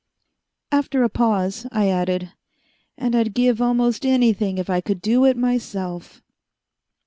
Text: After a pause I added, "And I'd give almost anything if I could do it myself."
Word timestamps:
After 0.71 1.03
a 1.03 1.09
pause 1.09 1.67
I 1.71 1.87
added, 1.89 2.31
"And 2.97 3.15
I'd 3.15 3.35
give 3.35 3.61
almost 3.61 4.03
anything 4.03 4.57
if 4.57 4.67
I 4.67 4.81
could 4.81 4.99
do 4.99 5.25
it 5.25 5.37
myself." 5.37 6.23